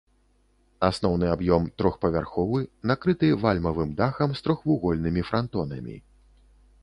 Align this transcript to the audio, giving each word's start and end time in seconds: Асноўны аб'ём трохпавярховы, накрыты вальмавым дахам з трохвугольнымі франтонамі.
Асноўны 0.87 1.25
аб'ём 1.33 1.67
трохпавярховы, 1.81 2.63
накрыты 2.91 3.27
вальмавым 3.45 3.89
дахам 3.99 4.29
з 4.39 4.45
трохвугольнымі 4.49 5.21
франтонамі. 5.31 5.95